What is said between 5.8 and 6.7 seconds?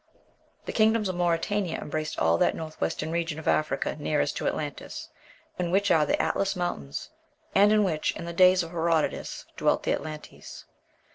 are the Atlas